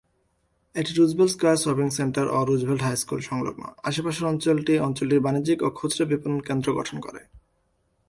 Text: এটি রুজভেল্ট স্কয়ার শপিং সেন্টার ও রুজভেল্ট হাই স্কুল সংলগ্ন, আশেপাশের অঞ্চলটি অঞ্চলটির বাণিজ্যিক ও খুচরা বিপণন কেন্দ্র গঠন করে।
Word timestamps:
এটি 0.75 0.91
রুজভেল্ট 0.93 1.31
স্কয়ার 1.31 1.57
শপিং 1.57 1.87
সেন্টার 1.89 2.25
ও 2.27 2.37
রুজভেল্ট 2.45 2.81
হাই 2.81 2.95
স্কুল 2.97 3.19
সংলগ্ন, 3.21 3.63
আশেপাশের 3.83 4.25
অঞ্চলটি 4.25 4.73
অঞ্চলটির 4.79 5.21
বাণিজ্যিক 5.21 5.59
ও 5.61 5.67
খুচরা 5.69 6.05
বিপণন 6.05 6.39
কেন্দ্র 6.39 6.67
গঠন 6.73 6.97
করে। 6.99 7.21